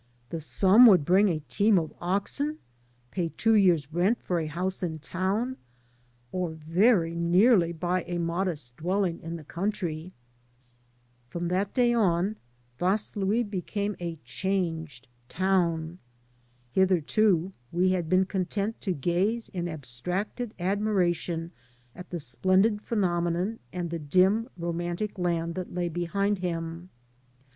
[0.31, 2.57] The sum would bring a team of oxen,
[3.11, 5.57] pay two years' rent for a house in town,
[6.31, 10.11] or very nearly buy a modest dwelling in the country.
[11.29, 12.37] From that day on
[12.79, 15.99] Vaslui became a changed town.
[16.71, 21.51] Hitherto we had been content to gaze in abstracted admiration
[21.93, 26.89] at the splendid phenomenon and the dim, romantic land that lay behind him.